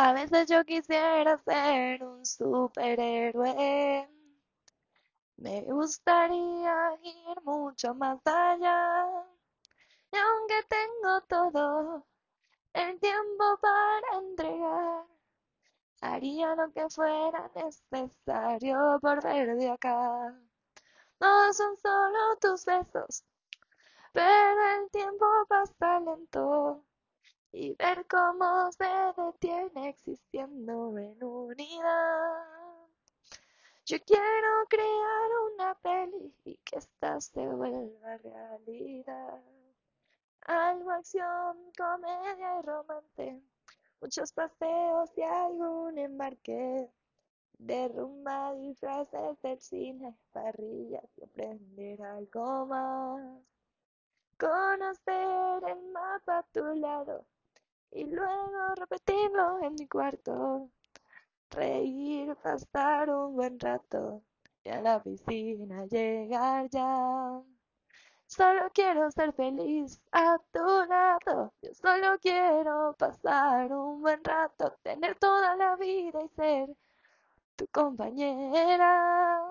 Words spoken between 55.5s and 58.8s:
el mapa a tu lado y luego